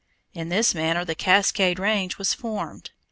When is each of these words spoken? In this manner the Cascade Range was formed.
In 0.33 0.49
this 0.49 0.73
manner 0.73 1.05
the 1.05 1.13
Cascade 1.13 1.77
Range 1.77 2.17
was 2.17 2.33
formed. 2.33 2.89